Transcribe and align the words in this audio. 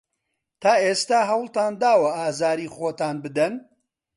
تا 0.61 0.73
ئێستا 0.83 1.19
هەوڵتان 1.31 1.71
داوە 1.81 2.09
ئازاری 2.19 2.67
خۆتان 2.75 3.15
بدەن؟ 3.23 3.53